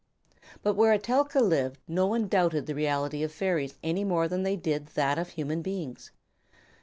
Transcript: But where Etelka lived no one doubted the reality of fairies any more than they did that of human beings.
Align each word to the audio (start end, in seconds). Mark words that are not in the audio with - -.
But 0.63 0.73
where 0.73 0.93
Etelka 0.95 1.39
lived 1.41 1.77
no 1.87 2.07
one 2.07 2.27
doubted 2.27 2.65
the 2.65 2.73
reality 2.73 3.21
of 3.21 3.31
fairies 3.31 3.75
any 3.83 4.03
more 4.03 4.27
than 4.27 4.41
they 4.41 4.55
did 4.55 4.87
that 4.95 5.19
of 5.19 5.29
human 5.29 5.61
beings. 5.61 6.09